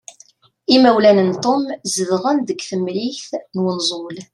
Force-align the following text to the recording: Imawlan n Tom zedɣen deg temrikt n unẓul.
Imawlan 0.75 1.19
n 1.29 1.31
Tom 1.43 1.63
zedɣen 1.93 2.39
deg 2.47 2.59
temrikt 2.69 3.29
n 3.55 3.57
unẓul. 3.71 4.17